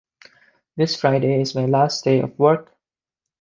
This 0.77 0.95
Friday 0.99 1.39
is 1.41 1.53
my 1.53 1.67
last 1.67 2.03
day 2.03 2.21
of 2.21 2.39
work. 2.39 2.75